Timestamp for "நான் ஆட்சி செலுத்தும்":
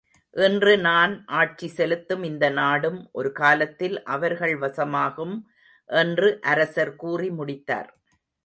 0.79-2.23